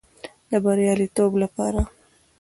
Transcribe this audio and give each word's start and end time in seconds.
د 0.49 0.51
بریالیتوب 0.63 1.31
لپاره 1.43 1.81